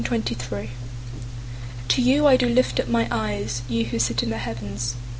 [0.03, 0.69] 123:001
[1.25, 4.95] <> To you I do lift up my eyes, you who sit in the heavens.